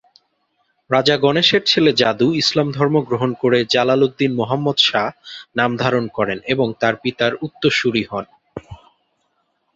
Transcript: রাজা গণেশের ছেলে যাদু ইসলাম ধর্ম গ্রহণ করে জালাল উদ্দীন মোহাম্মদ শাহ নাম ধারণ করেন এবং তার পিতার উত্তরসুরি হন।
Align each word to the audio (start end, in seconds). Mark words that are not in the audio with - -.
রাজা 0.89 1.15
গণেশের 1.17 1.63
ছেলে 1.65 1.91
যাদু 1.93 2.27
ইসলাম 2.33 2.67
ধর্ম 2.71 2.95
গ্রহণ 3.07 3.31
করে 3.33 3.59
জালাল 3.73 4.01
উদ্দীন 4.03 4.31
মোহাম্মদ 4.35 4.77
শাহ 4.79 5.07
নাম 5.55 5.71
ধারণ 5.77 6.05
করেন 6.07 6.37
এবং 6.45 6.67
তার 6.79 6.95
পিতার 7.03 7.33
উত্তরসুরি 7.41 8.03
হন। 8.03 8.25